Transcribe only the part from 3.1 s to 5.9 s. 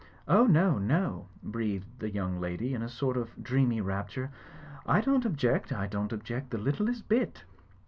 of dreamy rapture. "I don't object. I